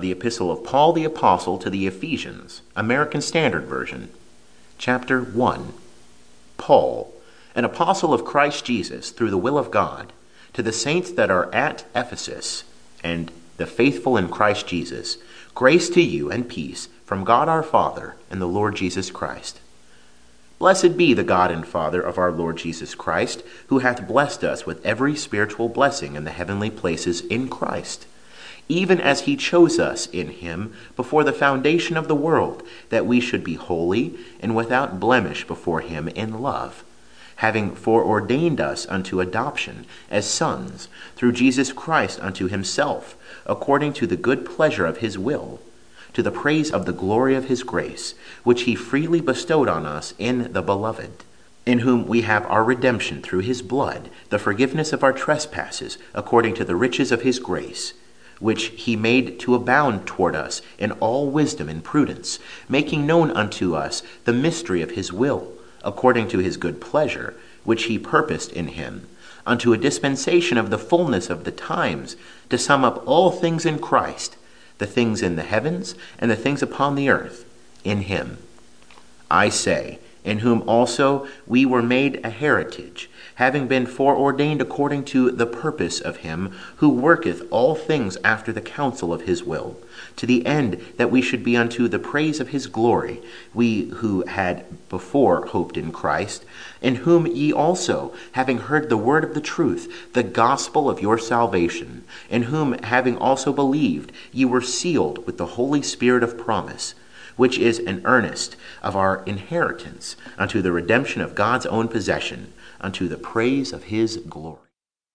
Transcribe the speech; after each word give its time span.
The 0.00 0.12
Epistle 0.12 0.50
of 0.50 0.64
Paul 0.64 0.94
the 0.94 1.04
Apostle 1.04 1.58
to 1.58 1.68
the 1.68 1.86
Ephesians, 1.86 2.62
American 2.74 3.20
Standard 3.20 3.66
Version, 3.66 4.08
Chapter 4.78 5.20
1. 5.20 5.74
Paul, 6.56 7.12
an 7.54 7.66
apostle 7.66 8.14
of 8.14 8.24
Christ 8.24 8.64
Jesus 8.64 9.10
through 9.10 9.28
the 9.28 9.36
will 9.36 9.58
of 9.58 9.70
God, 9.70 10.14
to 10.54 10.62
the 10.62 10.72
saints 10.72 11.12
that 11.12 11.30
are 11.30 11.54
at 11.54 11.84
Ephesus, 11.94 12.64
and 13.04 13.30
the 13.58 13.66
faithful 13.66 14.16
in 14.16 14.30
Christ 14.30 14.66
Jesus, 14.66 15.18
grace 15.54 15.90
to 15.90 16.00
you 16.00 16.30
and 16.30 16.48
peace 16.48 16.88
from 17.04 17.22
God 17.22 17.50
our 17.50 17.62
Father 17.62 18.16
and 18.30 18.40
the 18.40 18.46
Lord 18.46 18.76
Jesus 18.76 19.10
Christ. 19.10 19.60
Blessed 20.58 20.96
be 20.96 21.12
the 21.12 21.24
God 21.24 21.50
and 21.50 21.66
Father 21.66 22.00
of 22.00 22.16
our 22.16 22.32
Lord 22.32 22.56
Jesus 22.56 22.94
Christ, 22.94 23.42
who 23.66 23.80
hath 23.80 24.08
blessed 24.08 24.44
us 24.44 24.64
with 24.64 24.84
every 24.84 25.14
spiritual 25.14 25.68
blessing 25.68 26.14
in 26.14 26.24
the 26.24 26.30
heavenly 26.30 26.70
places 26.70 27.20
in 27.20 27.48
Christ 27.48 28.06
even 28.70 29.00
as 29.00 29.22
he 29.22 29.34
chose 29.36 29.80
us 29.80 30.06
in 30.06 30.28
him 30.28 30.72
before 30.94 31.24
the 31.24 31.32
foundation 31.32 31.96
of 31.96 32.06
the 32.06 32.14
world, 32.14 32.62
that 32.90 33.04
we 33.04 33.20
should 33.20 33.42
be 33.42 33.54
holy 33.54 34.14
and 34.38 34.54
without 34.54 35.00
blemish 35.00 35.44
before 35.44 35.80
him 35.80 36.06
in 36.10 36.40
love, 36.40 36.84
having 37.36 37.74
foreordained 37.74 38.60
us 38.60 38.86
unto 38.86 39.20
adoption 39.20 39.84
as 40.08 40.24
sons 40.24 40.86
through 41.16 41.32
Jesus 41.32 41.72
Christ 41.72 42.20
unto 42.20 42.46
himself, 42.46 43.16
according 43.44 43.92
to 43.94 44.06
the 44.06 44.16
good 44.16 44.46
pleasure 44.46 44.86
of 44.86 44.98
his 44.98 45.18
will, 45.18 45.58
to 46.12 46.22
the 46.22 46.30
praise 46.30 46.70
of 46.70 46.86
the 46.86 46.92
glory 46.92 47.34
of 47.34 47.46
his 47.46 47.64
grace, 47.64 48.14
which 48.44 48.62
he 48.62 48.76
freely 48.76 49.20
bestowed 49.20 49.68
on 49.68 49.84
us 49.84 50.14
in 50.16 50.52
the 50.52 50.62
beloved. 50.62 51.24
In 51.66 51.80
whom 51.80 52.06
we 52.06 52.22
have 52.22 52.46
our 52.46 52.62
redemption 52.62 53.20
through 53.20 53.40
his 53.40 53.62
blood, 53.62 54.10
the 54.28 54.38
forgiveness 54.38 54.92
of 54.92 55.02
our 55.02 55.12
trespasses, 55.12 55.98
according 56.14 56.54
to 56.54 56.64
the 56.64 56.76
riches 56.76 57.10
of 57.10 57.22
his 57.22 57.40
grace 57.40 57.94
which 58.40 58.68
he 58.68 58.96
made 58.96 59.38
to 59.38 59.54
abound 59.54 60.06
toward 60.06 60.34
us 60.34 60.60
in 60.78 60.90
all 60.92 61.30
wisdom 61.30 61.68
and 61.68 61.84
prudence, 61.84 62.38
making 62.68 63.06
known 63.06 63.30
unto 63.30 63.74
us 63.74 64.02
the 64.24 64.32
mystery 64.32 64.82
of 64.82 64.92
his 64.92 65.12
will, 65.12 65.52
according 65.84 66.26
to 66.26 66.38
his 66.38 66.56
good 66.56 66.80
pleasure, 66.80 67.34
which 67.64 67.84
he 67.84 67.98
purposed 67.98 68.50
in 68.52 68.68
him, 68.68 69.06
unto 69.46 69.72
a 69.72 69.78
dispensation 69.78 70.58
of 70.58 70.70
the 70.70 70.78
fullness 70.78 71.30
of 71.30 71.44
the 71.44 71.52
times, 71.52 72.16
to 72.48 72.58
sum 72.58 72.84
up 72.84 73.02
all 73.06 73.30
things 73.30 73.64
in 73.64 73.78
Christ, 73.78 74.36
the 74.78 74.86
things 74.86 75.22
in 75.22 75.36
the 75.36 75.42
heavens 75.42 75.94
and 76.18 76.30
the 76.30 76.36
things 76.36 76.62
upon 76.62 76.94
the 76.94 77.10
earth, 77.10 77.44
in 77.84 78.02
him. 78.02 78.38
I 79.30 79.50
say, 79.50 79.98
in 80.24 80.40
whom 80.40 80.62
also 80.68 81.26
we 81.46 81.64
were 81.64 81.82
made 81.82 82.20
a 82.24 82.30
heritage 82.30 83.10
having 83.40 83.66
been 83.66 83.86
foreordained 83.86 84.60
according 84.60 85.02
to 85.02 85.30
the 85.30 85.46
purpose 85.46 85.98
of 85.98 86.18
him 86.18 86.52
who 86.76 86.90
worketh 86.90 87.42
all 87.50 87.74
things 87.74 88.18
after 88.22 88.52
the 88.52 88.60
counsel 88.60 89.14
of 89.14 89.22
his 89.22 89.42
will, 89.42 89.78
to 90.14 90.26
the 90.26 90.44
end 90.44 90.78
that 90.98 91.10
we 91.10 91.22
should 91.22 91.42
be 91.42 91.56
unto 91.56 91.88
the 91.88 91.98
praise 91.98 92.38
of 92.38 92.48
his 92.48 92.66
glory, 92.66 93.18
we 93.54 93.88
who 93.96 94.22
had 94.26 94.62
before 94.90 95.46
hoped 95.46 95.78
in 95.78 95.90
Christ, 95.90 96.44
in 96.82 96.96
whom 96.96 97.26
ye 97.26 97.50
also, 97.50 98.12
having 98.32 98.58
heard 98.58 98.90
the 98.90 98.98
word 98.98 99.24
of 99.24 99.32
the 99.32 99.40
truth, 99.40 100.12
the 100.12 100.22
gospel 100.22 100.90
of 100.90 101.00
your 101.00 101.16
salvation, 101.16 102.04
in 102.28 102.42
whom 102.42 102.74
having 102.82 103.16
also 103.16 103.54
believed, 103.54 104.12
ye 104.32 104.44
were 104.44 104.60
sealed 104.60 105.24
with 105.26 105.38
the 105.38 105.56
Holy 105.56 105.80
Spirit 105.80 106.22
of 106.22 106.36
promise 106.36 106.94
which 107.40 107.58
is 107.58 107.78
an 107.78 108.02
earnest 108.04 108.54
of 108.82 108.94
our 108.94 109.24
inheritance 109.24 110.14
unto 110.36 110.60
the 110.60 110.70
redemption 110.70 111.22
of 111.22 111.34
God's 111.34 111.64
own 111.64 111.88
possession, 111.88 112.52
unto 112.82 113.08
the 113.08 113.16
praise 113.16 113.72
of 113.72 113.84
his 113.84 114.18
glory. 114.18 114.69